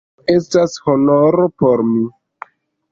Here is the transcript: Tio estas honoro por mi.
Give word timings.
Tio 0.29 0.37
estas 0.39 0.79
honoro 0.93 1.47
por 1.65 1.87
mi. 1.93 2.05